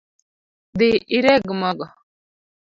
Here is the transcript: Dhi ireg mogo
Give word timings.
Dhi 0.77 0.89
ireg 1.17 1.43
mogo 1.61 1.85